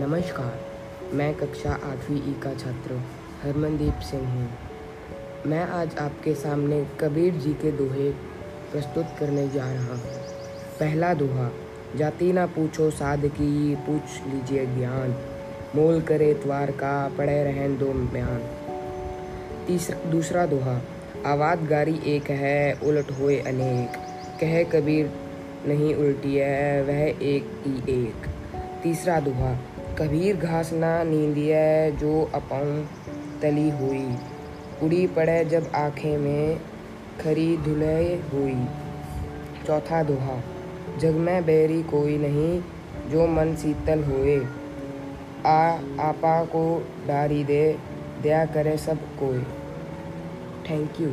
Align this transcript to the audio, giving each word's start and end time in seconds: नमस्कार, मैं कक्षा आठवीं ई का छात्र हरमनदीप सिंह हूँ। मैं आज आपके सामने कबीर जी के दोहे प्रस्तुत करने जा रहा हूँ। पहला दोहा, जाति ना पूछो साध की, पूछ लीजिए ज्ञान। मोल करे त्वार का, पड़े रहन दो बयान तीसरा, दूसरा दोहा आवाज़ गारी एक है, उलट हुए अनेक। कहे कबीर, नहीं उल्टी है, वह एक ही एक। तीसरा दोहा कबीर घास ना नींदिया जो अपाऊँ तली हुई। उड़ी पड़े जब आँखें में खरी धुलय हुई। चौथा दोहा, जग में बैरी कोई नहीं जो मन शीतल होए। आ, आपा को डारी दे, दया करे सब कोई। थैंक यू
नमस्कार, 0.00 0.60
मैं 1.14 1.34
कक्षा 1.34 1.70
आठवीं 1.70 2.16
ई 2.16 2.32
का 2.42 2.54
छात्र 2.54 2.94
हरमनदीप 3.42 3.94
सिंह 4.00 4.28
हूँ। 4.28 4.48
मैं 5.46 5.64
आज 5.64 5.96
आपके 5.98 6.34
सामने 6.34 6.86
कबीर 7.00 7.34
जी 7.34 7.52
के 7.52 7.72
दोहे 7.72 8.10
प्रस्तुत 8.72 9.06
करने 9.18 9.48
जा 9.48 9.72
रहा 9.72 9.94
हूँ। 9.94 10.12
पहला 10.80 11.14
दोहा, 11.14 11.50
जाति 11.96 12.32
ना 12.32 12.46
पूछो 12.46 12.90
साध 12.90 13.26
की, 13.26 13.74
पूछ 13.76 14.02
लीजिए 14.26 14.66
ज्ञान। 14.66 15.14
मोल 15.76 16.00
करे 16.00 16.34
त्वार 16.34 16.70
का, 16.70 17.08
पड़े 17.08 17.44
रहन 17.44 17.76
दो 17.78 17.86
बयान 17.86 18.40
तीसरा, 19.66 20.10
दूसरा 20.10 20.46
दोहा 20.46 20.80
आवाज़ 21.26 21.60
गारी 21.60 22.00
एक 22.06 22.30
है, 22.30 22.72
उलट 22.72 23.10
हुए 23.10 23.38
अनेक। 23.38 23.96
कहे 24.40 24.64
कबीर, 24.64 25.12
नहीं 25.66 25.94
उल्टी 25.94 26.36
है, 26.36 26.82
वह 26.82 27.00
एक 27.08 27.62
ही 27.66 28.06
एक। 28.06 28.26
तीसरा 28.82 29.20
दोहा 29.20 29.58
कबीर 30.00 30.36
घास 30.36 30.72
ना 30.72 31.04
नींदिया 31.04 31.90
जो 31.90 32.30
अपाऊँ 32.34 32.88
तली 33.42 33.70
हुई। 33.70 34.16
उड़ी 34.82 35.06
पड़े 35.06 35.44
जब 35.44 35.70
आँखें 35.74 36.18
में 36.18 36.60
खरी 37.20 37.56
धुलय 37.56 38.22
हुई। 38.32 38.66
चौथा 39.66 40.02
दोहा, 40.02 40.40
जग 40.98 41.14
में 41.14 41.46
बैरी 41.46 41.82
कोई 41.82 42.18
नहीं 42.18 42.62
जो 43.10 43.26
मन 43.26 43.54
शीतल 43.54 44.04
होए। 44.04 44.46
आ, 45.46 45.70
आपा 46.00 46.44
को 46.44 46.86
डारी 47.08 47.44
दे, 47.44 47.78
दया 48.22 48.44
करे 48.46 48.76
सब 48.76 48.96
कोई। 48.96 49.42
थैंक 50.70 50.90
यू 51.00 51.08